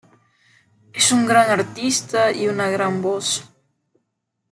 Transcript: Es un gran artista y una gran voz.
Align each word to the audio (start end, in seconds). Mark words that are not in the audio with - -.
Es 0.93 1.11
un 1.11 1.27
gran 1.27 1.51
artista 1.51 2.31
y 2.31 2.47
una 2.47 2.71
gran 2.71 3.03
voz. 3.03 3.43